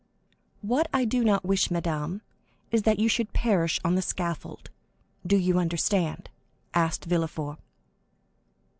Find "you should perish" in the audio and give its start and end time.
2.97-3.79